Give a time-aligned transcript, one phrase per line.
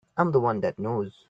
[0.17, 1.11] I'm the one that knows.